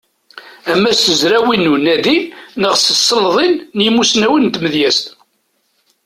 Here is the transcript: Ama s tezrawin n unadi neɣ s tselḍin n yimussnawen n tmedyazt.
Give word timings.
Ama 0.71 0.91
s 0.97 0.99
tezrawin 1.05 1.61
n 1.65 1.71
unadi 1.73 2.17
neɣ 2.61 2.73
s 2.77 2.85
tselḍin 2.97 3.53
n 3.75 3.79
yimussnawen 3.85 4.45
n 4.47 4.51
tmedyazt. 4.55 5.05